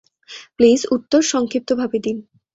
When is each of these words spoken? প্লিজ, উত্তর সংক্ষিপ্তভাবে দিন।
প্লিজ, 0.57 0.79
উত্তর 0.91 1.21
সংক্ষিপ্তভাবে 1.31 1.97
দিন। 1.99 2.17